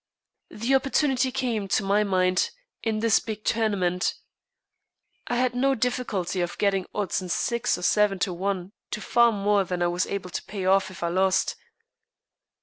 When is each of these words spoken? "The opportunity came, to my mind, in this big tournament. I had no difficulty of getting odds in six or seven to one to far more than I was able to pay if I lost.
"The 0.49 0.73
opportunity 0.73 1.31
came, 1.31 1.67
to 1.67 1.83
my 1.83 2.03
mind, 2.03 2.49
in 2.81 3.01
this 3.01 3.19
big 3.19 3.45
tournament. 3.45 4.15
I 5.27 5.35
had 5.35 5.53
no 5.53 5.75
difficulty 5.75 6.41
of 6.41 6.57
getting 6.57 6.87
odds 6.95 7.21
in 7.21 7.29
six 7.29 7.77
or 7.77 7.83
seven 7.83 8.17
to 8.25 8.33
one 8.33 8.71
to 8.89 8.99
far 8.99 9.31
more 9.31 9.63
than 9.63 9.83
I 9.83 9.87
was 9.89 10.07
able 10.07 10.31
to 10.31 10.43
pay 10.45 10.63
if 10.63 11.03
I 11.03 11.07
lost. 11.09 11.55